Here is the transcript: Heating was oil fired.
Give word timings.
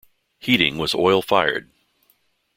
Heating 0.39 0.79
was 0.79 0.95
oil 0.95 1.21
fired. 1.21 1.69